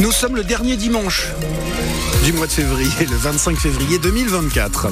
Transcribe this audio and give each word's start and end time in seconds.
Nous 0.00 0.12
sommes 0.12 0.36
le 0.36 0.44
dernier 0.44 0.76
dimanche 0.76 1.28
du 2.24 2.32
mois 2.32 2.46
de 2.46 2.52
février, 2.52 3.06
le 3.06 3.16
25 3.16 3.56
février 3.56 3.98
2024. 3.98 4.88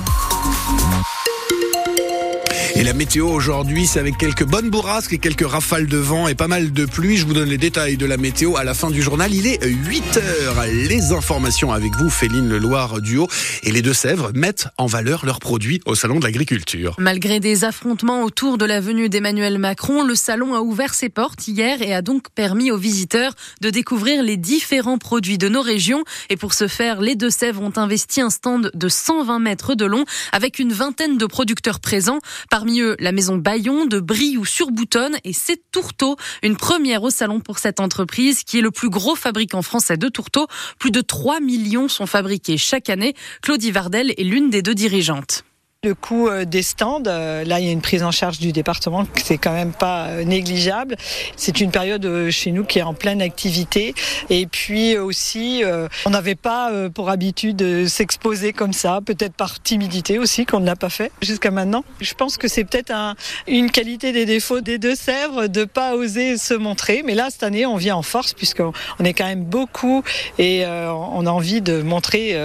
Et 2.79 2.85
la 2.85 2.93
météo 2.93 3.29
aujourd'hui, 3.29 3.87
c'est 3.87 3.99
avec 4.01 4.19
quelques 4.19 4.45
bonnes 4.45 4.69
bourrasques 4.69 5.15
et 5.15 5.19
quelques 5.19 5.49
rafales 5.49 5.87
de 5.87 5.97
vent 5.97 6.29
et 6.29 6.35
pas 6.35 6.47
mal 6.47 6.75
de 6.75 6.85
pluie. 6.85 7.17
Je 7.17 7.25
vous 7.25 7.33
donne 7.33 7.49
les 7.49 7.57
détails 7.57 7.97
de 7.97 8.05
la 8.05 8.19
météo 8.19 8.59
à 8.59 8.65
la 8.65 8.75
fin 8.75 8.91
du 8.91 9.01
journal. 9.01 9.33
Il 9.33 9.47
est 9.47 9.65
8 9.65 10.19
heures. 10.19 10.63
Les 10.67 11.13
informations 11.13 11.73
avec 11.73 11.97
vous, 11.97 12.11
Féline 12.11 12.47
Le 12.47 12.59
Loire 12.59 13.01
du 13.01 13.17
Haut 13.17 13.29
et 13.63 13.73
les 13.73 13.81
Deux-Sèvres 13.81 14.31
mettent 14.35 14.69
en 14.77 14.85
valeur 14.85 15.25
leurs 15.25 15.41
produits 15.41 15.81
au 15.87 15.95
Salon 15.95 16.19
de 16.19 16.25
l'Agriculture. 16.25 16.97
Malgré 16.99 17.41
des 17.41 17.65
affrontements 17.65 18.23
autour 18.25 18.59
de 18.59 18.67
la 18.67 18.83
venue 18.83 19.09
d'Emmanuel 19.09 19.59
Macron, 19.59 20.05
le 20.05 20.15
salon 20.15 20.55
a 20.55 20.61
ouvert 20.61 20.93
ses 20.93 21.09
portes 21.09 21.49
hier 21.49 21.81
et 21.81 21.95
a 21.95 22.03
donc 22.03 22.29
permis 22.35 22.71
aux 22.71 22.77
visiteurs 22.77 23.33
de 23.63 23.71
découvrir 23.71 24.23
les 24.23 24.37
différents 24.37 24.99
produits 24.99 25.39
de 25.39 25.49
nos 25.49 25.63
régions. 25.63 26.05
Et 26.29 26.37
pour 26.37 26.53
ce 26.53 26.69
faire, 26.69 27.01
les 27.01 27.15
Deux-Sèvres 27.15 27.63
ont 27.63 27.73
investi 27.77 28.21
un 28.21 28.29
stand 28.29 28.71
de 28.75 28.89
120 28.91 29.39
mètres 29.39 29.75
de 29.75 29.87
long 29.87 30.05
avec 30.33 30.59
une 30.59 30.75
vingtaine 30.75 31.17
de 31.17 31.25
producteurs 31.25 31.81
présents. 31.81 32.19
Parmi 32.51 32.66
eux, 32.81 32.97
la 32.99 33.13
maison 33.13 33.37
Bayon 33.37 33.87
de 33.87 34.01
Brie 34.01 34.37
ou 34.37 34.45
sur 34.45 34.71
Boutonne 34.71 35.17
et 35.25 35.33
c'est 35.33 35.61
Tourteau, 35.71 36.17
une 36.43 36.57
première 36.57 37.03
au 37.03 37.11
salon 37.11 37.41
pour 37.41 37.59
cette 37.59 37.81
entreprise 37.81 38.45
qui 38.45 38.59
est 38.59 38.63
le 38.63 38.71
plus 38.71 38.91
gros 38.91 39.15
fabricant 39.15 39.63
français 39.63 39.97
de 39.97 40.09
tourteaux. 40.09 40.47
Plus 40.79 40.91
de 40.91 41.01
3 41.01 41.41
millions 41.41 41.89
sont 41.89 42.07
fabriqués 42.07 42.59
chaque 42.59 42.91
année. 42.91 43.15
Claudie 43.43 43.71
Vardel 43.71 44.13
est 44.17 44.25
l'une 44.25 44.51
des 44.51 44.63
deux 44.63 44.75
dirigeantes. 44.75 45.45
Le 45.85 45.95
coût 45.95 46.27
euh, 46.27 46.45
des 46.45 46.63
stands, 46.63 47.03
euh, 47.07 47.45
là 47.45 47.61
il 47.61 47.67
y 47.67 47.69
a 47.69 47.73
une 47.73 47.83
prise 47.83 48.03
en 48.03 48.11
charge 48.11 48.39
du 48.39 48.51
département, 48.51 49.07
c'est 49.23 49.37
quand 49.37 49.53
même 49.53 49.73
pas 49.73 50.07
euh, 50.07 50.25
négligeable. 50.25 50.97
C'est 51.37 51.61
une 51.61 51.71
période 51.71 52.31
chez 52.31 52.51
nous 52.51 52.65
qui 52.65 52.81
est 52.81 52.83
en 52.83 52.95
pleine 52.95 53.23
activité. 53.23 53.95
Et 54.29 54.47
puis 54.47 54.97
aussi, 54.99 55.63
on 56.07 56.11
n'avait 56.11 56.35
pas 56.35 56.73
pour 56.91 57.11
habitude 57.11 57.57
de 57.57 57.87
s'exposer 57.87 58.53
comme 58.53 58.73
ça, 58.73 59.01
peut-être 59.05 59.35
par 59.35 59.63
timidité 59.63 60.19
aussi 60.19 60.47
qu'on 60.47 60.61
ne 60.61 60.67
l'a 60.67 60.77
pas 60.77 60.89
fait 60.89 61.13
jusqu'à 61.21 61.51
maintenant. 61.51 61.85
Je 62.01 62.15
pense 62.15 62.37
que 62.37 62.49
c'est 62.49 62.65
peut-être 62.65 62.91
un, 62.91 63.15
une 63.47 63.71
qualité 63.71 64.13
des 64.13 64.25
défauts 64.25 64.61
des 64.61 64.79
Deux-Sèvres 64.79 65.47
de 65.47 65.65
pas 65.65 65.95
oser 65.95 66.39
se 66.39 66.55
montrer. 66.55 67.03
Mais 67.05 67.15
là, 67.15 67.29
cette 67.31 67.43
année, 67.43 67.67
on 67.67 67.77
vient 67.77 67.97
en 67.97 68.03
force 68.03 68.33
puisqu'on 68.33 68.73
est 69.05 69.13
quand 69.13 69.27
même 69.27 69.45
beaucoup 69.45 70.03
et 70.39 70.65
on 70.67 71.27
a 71.27 71.31
envie 71.31 71.61
de 71.61 71.83
montrer, 71.83 72.37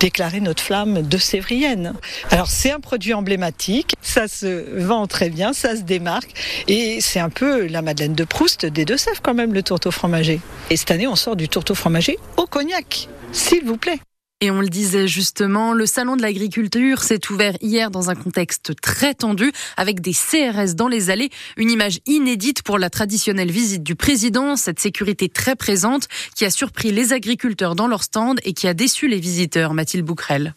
déclarer 0.00 0.40
notre 0.40 0.62
flamme 0.62 1.02
de 1.02 1.18
sévrienne. 1.18 1.94
Alors 2.30 2.48
c'est 2.48 2.72
un 2.72 2.80
produit 2.88 3.12
emblématique, 3.12 3.96
ça 4.00 4.28
se 4.28 4.80
vend 4.80 5.06
très 5.06 5.28
bien, 5.28 5.52
ça 5.52 5.76
se 5.76 5.82
démarque 5.82 6.30
et 6.68 7.02
c'est 7.02 7.20
un 7.20 7.28
peu 7.28 7.66
la 7.66 7.82
Madeleine 7.82 8.14
de 8.14 8.24
Proust 8.24 8.64
des 8.64 8.86
Deux-Sèvres 8.86 9.20
quand 9.20 9.34
même 9.34 9.52
le 9.52 9.62
tourteau 9.62 9.90
fromager. 9.90 10.40
Et 10.70 10.78
cette 10.78 10.90
année 10.90 11.06
on 11.06 11.14
sort 11.14 11.36
du 11.36 11.50
tourteau 11.50 11.74
fromager 11.74 12.18
au 12.38 12.46
cognac, 12.46 13.10
s'il 13.30 13.62
vous 13.66 13.76
plaît. 13.76 14.00
Et 14.40 14.50
on 14.50 14.62
le 14.62 14.70
disait 14.70 15.06
justement, 15.06 15.74
le 15.74 15.84
salon 15.84 16.16
de 16.16 16.22
l'agriculture 16.22 17.02
s'est 17.02 17.30
ouvert 17.30 17.58
hier 17.60 17.90
dans 17.90 18.08
un 18.08 18.14
contexte 18.14 18.72
très 18.80 19.12
tendu 19.12 19.52
avec 19.76 20.00
des 20.00 20.14
CRS 20.14 20.74
dans 20.74 20.88
les 20.88 21.10
allées, 21.10 21.28
une 21.58 21.70
image 21.70 21.98
inédite 22.06 22.62
pour 22.62 22.78
la 22.78 22.88
traditionnelle 22.88 23.50
visite 23.50 23.82
du 23.82 23.96
président, 23.96 24.56
cette 24.56 24.80
sécurité 24.80 25.28
très 25.28 25.56
présente 25.56 26.08
qui 26.34 26.46
a 26.46 26.50
surpris 26.50 26.90
les 26.90 27.12
agriculteurs 27.12 27.74
dans 27.74 27.86
leur 27.86 28.02
stand 28.02 28.40
et 28.44 28.54
qui 28.54 28.66
a 28.66 28.72
déçu 28.72 29.08
les 29.08 29.20
visiteurs, 29.20 29.74
Mathilde 29.74 30.06
Bouquerel. 30.06 30.54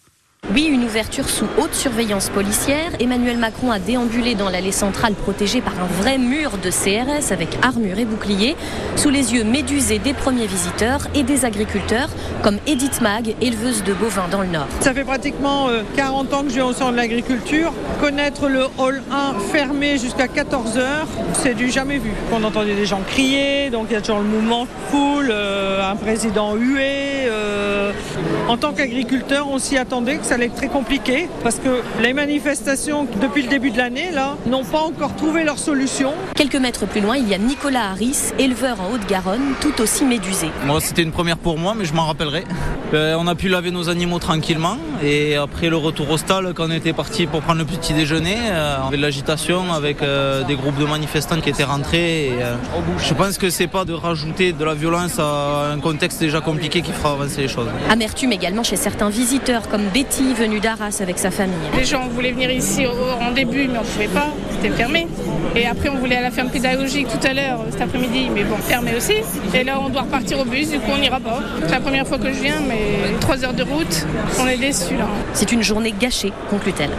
Oui, 0.53 0.65
une 0.65 0.83
ouverture 0.83 1.29
sous 1.29 1.45
haute 1.57 1.73
surveillance 1.73 2.29
policière. 2.29 2.91
Emmanuel 2.99 3.37
Macron 3.37 3.71
a 3.71 3.79
déambulé 3.79 4.35
dans 4.35 4.49
l'allée 4.49 4.73
centrale 4.73 5.13
protégée 5.13 5.61
par 5.61 5.73
un 5.79 5.85
vrai 5.85 6.17
mur 6.17 6.57
de 6.57 6.69
CRS 6.69 7.31
avec 7.31 7.57
armure 7.61 7.99
et 7.99 8.03
bouclier, 8.03 8.57
sous 8.97 9.09
les 9.09 9.33
yeux 9.33 9.45
médusés 9.45 9.99
des 9.99 10.13
premiers 10.13 10.47
visiteurs 10.47 11.07
et 11.15 11.23
des 11.23 11.45
agriculteurs, 11.45 12.09
comme 12.43 12.57
Edith 12.67 12.99
Mag, 12.99 13.33
éleveuse 13.39 13.83
de 13.83 13.93
bovins 13.93 14.27
dans 14.29 14.41
le 14.41 14.49
Nord. 14.49 14.67
Ça 14.81 14.93
fait 14.93 15.05
pratiquement 15.05 15.69
40 15.95 16.33
euh, 16.33 16.35
ans 16.35 16.43
que 16.43 16.49
je 16.49 16.55
vais 16.55 16.61
au 16.61 16.73
centre 16.73 16.91
de 16.91 16.97
l'agriculture. 16.97 17.71
Connaître 18.01 18.49
le 18.49 18.65
hall 18.77 19.01
1 19.09 19.39
fermé 19.53 19.97
jusqu'à 19.99 20.27
14 20.27 20.77
heures, 20.77 21.07
c'est 21.33 21.53
du 21.53 21.69
jamais 21.69 21.97
vu. 21.97 22.11
On 22.33 22.43
entendait 22.43 22.75
des 22.75 22.85
gens 22.85 22.99
crier, 23.07 23.69
donc 23.69 23.87
il 23.89 23.93
y 23.93 23.95
a 23.95 24.01
toujours 24.01 24.19
le 24.19 24.25
mouvement 24.27 24.67
foule, 24.89 25.29
euh, 25.31 25.89
un 25.89 25.95
président 25.95 26.55
hué. 26.55 27.29
Euh, 27.29 27.90
en 28.47 28.57
tant 28.57 28.73
qu'agriculteur, 28.73 29.47
on 29.49 29.59
s'y 29.59 29.77
attendait 29.77 30.17
que 30.17 30.25
ça 30.25 30.35
allait 30.35 30.47
être 30.47 30.55
très 30.55 30.67
compliqué 30.67 31.29
parce 31.43 31.55
que 31.55 31.81
les 32.01 32.13
manifestations 32.13 33.07
depuis 33.21 33.43
le 33.43 33.49
début 33.49 33.71
de 33.71 33.77
l'année 33.77 34.11
là 34.11 34.35
n'ont 34.45 34.63
pas 34.63 34.81
encore 34.81 35.15
trouvé 35.15 35.43
leur 35.43 35.57
solution. 35.57 36.13
Quelques 36.35 36.55
mètres 36.55 36.85
plus 36.85 37.01
loin, 37.01 37.17
il 37.17 37.27
y 37.29 37.33
a 37.33 37.37
Nicolas 37.37 37.91
Harris, 37.91 38.33
éleveur 38.39 38.81
en 38.81 38.93
Haute-Garonne, 38.93 39.53
tout 39.61 39.81
aussi 39.81 40.05
médusé. 40.05 40.49
Moi, 40.65 40.81
c'était 40.81 41.03
une 41.03 41.11
première 41.11 41.37
pour 41.37 41.57
moi, 41.57 41.73
mais 41.77 41.85
je 41.85 41.93
m'en 41.93 42.05
rappellerai. 42.05 42.43
Euh, 42.93 43.15
on 43.17 43.27
a 43.27 43.35
pu 43.35 43.47
laver 43.47 43.71
nos 43.71 43.87
animaux 43.87 44.19
tranquillement 44.19 44.77
et 45.01 45.35
après 45.37 45.69
le 45.69 45.77
retour 45.77 46.09
au 46.09 46.17
stade, 46.17 46.53
quand 46.53 46.67
on 46.67 46.71
était 46.71 46.91
parti 46.91 47.25
pour 47.25 47.41
prendre 47.41 47.59
le 47.59 47.65
petit 47.65 47.93
déjeuner, 47.93 48.35
euh, 48.49 48.77
on 48.83 48.87
avait 48.87 48.97
de 48.97 49.01
l'agitation 49.01 49.71
avec 49.71 50.01
euh, 50.01 50.43
des 50.43 50.55
groupes 50.55 50.77
de 50.77 50.85
manifestants 50.85 51.39
qui 51.39 51.49
étaient 51.49 51.63
rentrés. 51.63 52.27
Et, 52.27 52.31
je 52.97 53.13
pense 53.13 53.37
que 53.37 53.49
c'est 53.49 53.67
pas 53.67 53.85
de 53.85 53.93
rajouter 53.93 54.51
de 54.51 54.65
la 54.65 54.73
violence 54.73 55.19
à 55.19 55.71
un 55.71 55.79
contexte 55.79 56.19
déjà 56.19 56.41
compliqué 56.41 56.81
qui 56.81 56.91
fera 56.91 57.13
avancer 57.13 57.41
les 57.41 57.47
choses. 57.47 57.67
Amertume 58.01 58.31
également 58.31 58.63
chez 58.63 58.77
certains 58.77 59.09
visiteurs 59.09 59.69
comme 59.69 59.83
Betty 59.93 60.33
venue 60.33 60.59
d'Arras 60.59 60.97
avec 61.01 61.19
sa 61.19 61.29
famille. 61.29 61.53
Les 61.77 61.85
gens 61.85 62.07
voulaient 62.07 62.31
venir 62.31 62.49
ici 62.49 62.87
en 62.87 63.29
début 63.29 63.67
mais 63.67 63.77
on 63.77 63.83
ne 63.83 63.85
pouvait 63.85 64.07
pas, 64.07 64.33
c'était 64.49 64.75
fermé. 64.75 65.05
Et 65.55 65.67
après 65.67 65.89
on 65.89 65.99
voulait 65.99 66.15
à 66.15 66.21
la 66.21 66.31
ferme 66.31 66.49
pédagogique 66.49 67.05
tout 67.09 67.27
à 67.27 67.31
l'heure 67.31 67.63
cet 67.69 67.79
après-midi 67.79 68.31
mais 68.33 68.43
bon 68.43 68.55
fermé 68.57 68.95
aussi. 68.97 69.17
Et 69.53 69.63
là 69.63 69.79
on 69.79 69.89
doit 69.89 70.01
repartir 70.01 70.39
au 70.39 70.45
bus, 70.45 70.71
du 70.71 70.79
coup 70.79 70.89
on 70.91 70.97
n'ira 70.97 71.19
pas. 71.19 71.41
C'est 71.63 71.73
la 71.73 71.79
première 71.79 72.07
fois 72.07 72.17
que 72.17 72.33
je 72.33 72.39
viens 72.39 72.59
mais 72.67 73.19
trois 73.19 73.45
heures 73.45 73.53
de 73.53 73.61
route, 73.61 74.07
on 74.39 74.47
est 74.47 74.57
déçus 74.57 74.95
là. 74.97 75.07
C'est 75.33 75.51
une 75.51 75.61
journée 75.61 75.93
gâchée, 75.99 76.33
conclut-elle. 76.49 76.89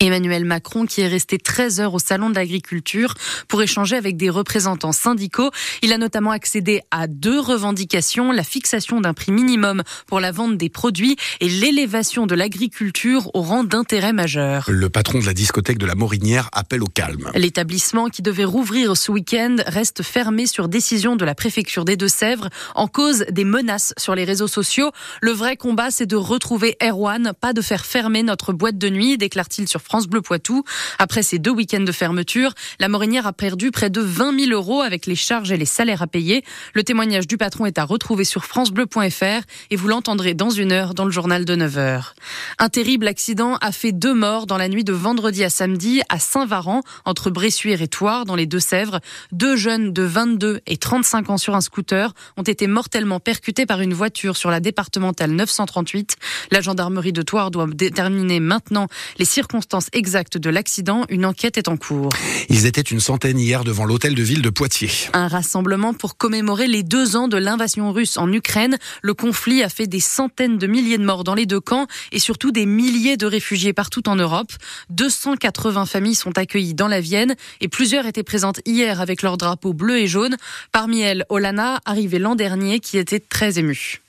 Emmanuel 0.00 0.44
Macron 0.44 0.86
qui 0.86 1.00
est 1.00 1.08
resté 1.08 1.38
13 1.38 1.80
heures 1.80 1.94
au 1.94 1.98
salon 1.98 2.30
de 2.30 2.36
l'agriculture 2.36 3.14
pour 3.48 3.62
échanger 3.62 3.96
avec 3.96 4.16
des 4.16 4.30
représentants 4.30 4.92
syndicaux. 4.92 5.50
Il 5.82 5.92
a 5.92 5.98
notamment 5.98 6.30
accédé 6.30 6.82
à 6.92 7.08
deux 7.08 7.40
revendications, 7.40 8.30
la 8.30 8.44
fixation 8.44 9.00
d'un 9.00 9.12
prix 9.12 9.32
minimum 9.32 9.82
pour 10.06 10.20
la 10.20 10.30
vente 10.30 10.56
des 10.56 10.68
produits 10.68 11.16
et 11.40 11.48
l'élévation 11.48 12.26
de 12.26 12.36
l'agriculture 12.36 13.28
au 13.34 13.42
rang 13.42 13.64
d'intérêt 13.64 14.12
majeur. 14.12 14.66
Le 14.68 14.88
patron 14.88 15.18
de 15.18 15.26
la 15.26 15.34
discothèque 15.34 15.78
de 15.78 15.86
la 15.86 15.96
Morinière 15.96 16.48
appelle 16.52 16.84
au 16.84 16.86
calme. 16.86 17.32
L'établissement 17.34 18.08
qui 18.08 18.22
devait 18.22 18.44
rouvrir 18.44 18.96
ce 18.96 19.10
week-end 19.10 19.56
reste 19.66 20.04
fermé 20.04 20.46
sur 20.46 20.68
décision 20.68 21.16
de 21.16 21.24
la 21.24 21.34
préfecture 21.34 21.84
des 21.84 21.96
Deux-Sèvres 21.96 22.50
en 22.76 22.86
cause 22.86 23.24
des 23.32 23.44
menaces 23.44 23.94
sur 23.98 24.14
les 24.14 24.24
réseaux 24.24 24.46
sociaux. 24.46 24.92
Le 25.20 25.32
vrai 25.32 25.56
combat, 25.56 25.90
c'est 25.90 26.06
de 26.06 26.14
retrouver 26.14 26.76
Erwan, 26.80 27.32
pas 27.40 27.52
de 27.52 27.62
faire 27.62 27.84
fermer 27.84 28.22
notre 28.22 28.52
boîte 28.52 28.78
de 28.78 28.90
nuit, 28.90 29.18
déclare-t-il 29.18 29.66
sur 29.66 29.82
France 29.88 30.06
Bleu 30.06 30.20
Poitou. 30.20 30.64
Après 30.98 31.22
ces 31.22 31.38
deux 31.38 31.50
week-ends 31.50 31.80
de 31.80 31.92
fermeture, 31.92 32.52
la 32.78 32.90
Morinière 32.90 33.26
a 33.26 33.32
perdu 33.32 33.70
près 33.70 33.88
de 33.88 34.02
20 34.02 34.38
000 34.38 34.50
euros 34.52 34.82
avec 34.82 35.06
les 35.06 35.14
charges 35.14 35.50
et 35.50 35.56
les 35.56 35.64
salaires 35.64 36.02
à 36.02 36.06
payer. 36.06 36.44
Le 36.74 36.82
témoignage 36.82 37.26
du 37.26 37.38
patron 37.38 37.64
est 37.64 37.78
à 37.78 37.84
retrouver 37.84 38.24
sur 38.24 38.44
francebleu.fr 38.44 39.46
et 39.70 39.76
vous 39.76 39.88
l'entendrez 39.88 40.34
dans 40.34 40.50
une 40.50 40.72
heure 40.72 40.92
dans 40.92 41.06
le 41.06 41.10
journal 41.10 41.46
de 41.46 41.54
9 41.54 41.78
heures. 41.78 42.14
Un 42.58 42.68
terrible 42.68 43.08
accident 43.08 43.56
a 43.62 43.72
fait 43.72 43.92
deux 43.92 44.12
morts 44.12 44.46
dans 44.46 44.58
la 44.58 44.68
nuit 44.68 44.84
de 44.84 44.92
vendredi 44.92 45.42
à 45.42 45.48
samedi 45.48 46.02
à 46.10 46.18
Saint-Varan, 46.18 46.82
entre 47.06 47.30
Bressuire 47.30 47.80
et 47.80 47.88
Thouars, 47.88 48.26
dans 48.26 48.36
les 48.36 48.44
Deux-Sèvres. 48.44 49.00
Deux 49.32 49.56
jeunes 49.56 49.94
de 49.94 50.02
22 50.02 50.60
et 50.66 50.76
35 50.76 51.30
ans 51.30 51.38
sur 51.38 51.54
un 51.54 51.62
scooter 51.62 52.12
ont 52.36 52.42
été 52.42 52.66
mortellement 52.66 53.20
percutés 53.20 53.64
par 53.64 53.80
une 53.80 53.94
voiture 53.94 54.36
sur 54.36 54.50
la 54.50 54.60
départementale 54.60 55.30
938. 55.30 56.16
La 56.50 56.60
gendarmerie 56.60 57.14
de 57.14 57.22
Thouars 57.22 57.50
doit 57.50 57.66
déterminer 57.72 58.38
maintenant 58.38 58.86
les 59.18 59.24
circonstances 59.24 59.77
exacte 59.92 60.38
de 60.38 60.50
l'accident. 60.50 61.04
Une 61.08 61.24
enquête 61.24 61.56
est 61.56 61.68
en 61.68 61.76
cours. 61.76 62.10
Ils 62.48 62.66
étaient 62.66 62.80
une 62.80 63.00
centaine 63.00 63.38
hier 63.38 63.64
devant 63.64 63.84
l'hôtel 63.84 64.14
de 64.14 64.22
ville 64.22 64.42
de 64.42 64.50
Poitiers. 64.50 64.90
Un 65.12 65.28
rassemblement 65.28 65.94
pour 65.94 66.16
commémorer 66.16 66.66
les 66.66 66.82
deux 66.82 67.16
ans 67.16 67.28
de 67.28 67.36
l'invasion 67.36 67.92
russe 67.92 68.16
en 68.16 68.32
Ukraine. 68.32 68.78
Le 69.02 69.14
conflit 69.14 69.62
a 69.62 69.68
fait 69.68 69.86
des 69.86 70.00
centaines 70.00 70.58
de 70.58 70.66
milliers 70.66 70.98
de 70.98 71.04
morts 71.04 71.24
dans 71.24 71.34
les 71.34 71.46
deux 71.46 71.60
camps 71.60 71.86
et 72.12 72.18
surtout 72.18 72.52
des 72.52 72.66
milliers 72.66 73.16
de 73.16 73.26
réfugiés 73.26 73.72
partout 73.72 74.08
en 74.08 74.16
Europe. 74.16 74.52
280 74.90 75.86
familles 75.86 76.14
sont 76.14 76.36
accueillies 76.38 76.74
dans 76.74 76.88
la 76.88 77.00
Vienne 77.00 77.34
et 77.60 77.68
plusieurs 77.68 78.06
étaient 78.06 78.22
présentes 78.22 78.60
hier 78.66 79.00
avec 79.00 79.22
leur 79.22 79.36
drapeau 79.36 79.72
bleu 79.72 79.98
et 79.98 80.06
jaune. 80.06 80.36
Parmi 80.72 81.00
elles, 81.00 81.24
Olana, 81.28 81.80
arrivée 81.84 82.18
l'an 82.18 82.34
dernier, 82.34 82.80
qui 82.80 82.98
était 82.98 83.20
très 83.20 83.58
émue. 83.58 84.00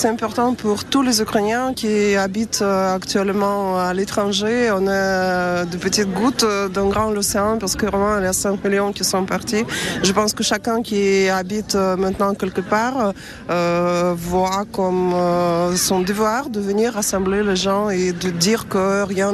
C'est 0.00 0.06
important 0.06 0.54
pour 0.54 0.84
tous 0.84 1.02
les 1.02 1.20
Ukrainiens 1.20 1.74
qui 1.74 2.14
habitent 2.14 2.62
euh, 2.62 2.94
actuellement 2.94 3.80
à 3.80 3.92
l'étranger. 3.92 4.70
On 4.70 4.82
est 4.86 5.66
de 5.66 5.76
petites 5.76 6.12
gouttes 6.14 6.46
d'un 6.72 6.86
grand 6.86 7.10
océan 7.16 7.58
parce 7.58 7.74
que 7.74 7.84
vraiment 7.86 8.16
il 8.18 8.22
y 8.22 8.28
a 8.28 8.32
5 8.32 8.62
millions 8.62 8.92
qui 8.92 9.02
sont 9.02 9.24
partis. 9.24 9.64
Je 10.04 10.12
pense 10.12 10.34
que 10.34 10.44
chacun 10.44 10.82
qui 10.82 11.28
habite 11.28 11.74
maintenant 11.74 12.32
quelque 12.34 12.60
part 12.60 13.12
euh, 13.50 14.14
voit 14.16 14.66
comme 14.70 15.12
euh, 15.14 15.74
son 15.74 15.98
devoir 16.02 16.48
de 16.48 16.60
venir 16.60 16.92
rassembler 16.92 17.42
les 17.42 17.56
gens 17.56 17.90
et 17.90 18.12
de 18.12 18.30
dire 18.30 18.68
que 18.68 19.02
rien 19.02 19.32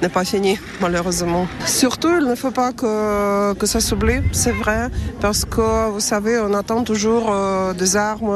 n'est 0.00 0.08
pas 0.08 0.24
fini, 0.24 0.60
malheureusement. 0.80 1.48
Surtout, 1.66 2.12
il 2.20 2.24
ne 2.24 2.36
faut 2.36 2.52
pas 2.52 2.70
que, 2.72 3.66
ça 3.66 3.80
s'oublie, 3.80 4.20
c'est 4.30 4.52
vrai, 4.52 4.90
parce 5.20 5.44
que 5.44 5.90
vous 5.90 5.98
savez, 5.98 6.38
on 6.38 6.54
attend 6.54 6.84
toujours 6.84 7.32
euh, 7.32 7.72
des 7.72 7.96
armes. 7.96 8.30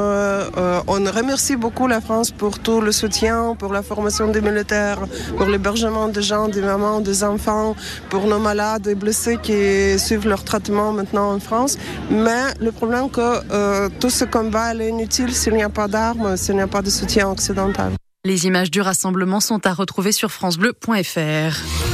on 0.87 0.99
remercie 1.19 1.52
beaucoup 1.55 1.87
la 1.87 2.01
France 2.01 2.31
pour 2.31 2.59
tout 2.59 2.81
le 2.81 2.91
soutien, 2.91 3.55
pour 3.57 3.71
la 3.73 3.81
formation 3.81 4.27
des 4.27 4.41
militaires, 4.41 4.99
pour 5.37 5.47
l'hébergement 5.47 6.07
des 6.07 6.21
gens, 6.21 6.47
des 6.47 6.61
mamans, 6.61 7.01
des 7.01 7.23
enfants, 7.23 7.75
pour 8.09 8.27
nos 8.27 8.39
malades 8.39 8.87
et 8.87 8.95
blessés 8.95 9.37
qui 9.41 9.97
suivent 9.99 10.27
leur 10.27 10.43
traitement 10.43 10.91
maintenant 10.91 11.33
en 11.33 11.39
France. 11.39 11.77
Mais 12.09 12.53
le 12.59 12.71
problème 12.71 13.09
que 13.09 13.89
tout 13.99 14.09
ce 14.09 14.25
combat 14.25 14.73
est 14.75 14.89
inutile 14.89 15.33
s'il 15.33 15.53
n'y 15.53 15.63
a 15.63 15.69
pas 15.69 15.87
d'armes, 15.87 16.37
s'il 16.37 16.55
n'y 16.55 16.61
a 16.61 16.67
pas 16.67 16.81
de 16.81 16.89
soutien 16.89 17.29
occidental. 17.29 17.91
Les 18.25 18.47
images 18.47 18.71
du 18.71 18.79
rassemblement 18.79 19.41
sont 19.41 19.65
à 19.67 19.73
retrouver 19.73 20.13
sur 20.13 20.31
francebleu.fr. 20.31 21.92